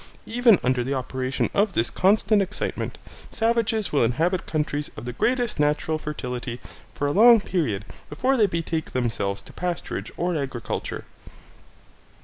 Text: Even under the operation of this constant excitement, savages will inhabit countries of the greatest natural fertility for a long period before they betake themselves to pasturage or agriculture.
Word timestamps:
Even 0.25 0.57
under 0.63 0.83
the 0.83 0.95
operation 0.95 1.51
of 1.53 1.73
this 1.73 1.91
constant 1.91 2.41
excitement, 2.41 2.97
savages 3.29 3.93
will 3.93 4.03
inhabit 4.03 4.47
countries 4.47 4.89
of 4.97 5.05
the 5.05 5.13
greatest 5.13 5.59
natural 5.59 5.99
fertility 5.99 6.59
for 6.95 7.05
a 7.05 7.11
long 7.11 7.39
period 7.39 7.85
before 8.09 8.35
they 8.35 8.47
betake 8.47 8.93
themselves 8.93 9.43
to 9.43 9.53
pasturage 9.53 10.09
or 10.17 10.35
agriculture. 10.35 11.05